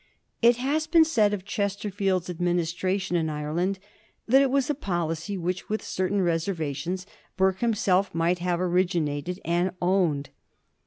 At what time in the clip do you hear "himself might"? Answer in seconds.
7.59-8.39